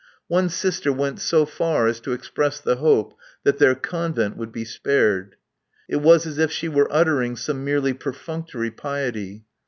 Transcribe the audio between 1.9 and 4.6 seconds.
to express the hope that their Convent would